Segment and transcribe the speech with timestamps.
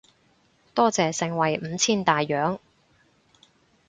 [0.73, 2.59] 多謝盛惠五千大洋